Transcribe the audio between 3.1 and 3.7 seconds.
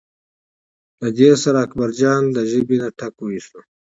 وویست.